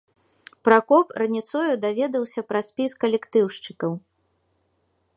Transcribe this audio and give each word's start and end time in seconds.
Пракоп 0.67 1.07
раніцою 1.23 1.73
даведаўся 1.85 2.39
пра 2.53 2.59
спіс 2.71 2.91
калектыўшчыкаў. 3.07 3.91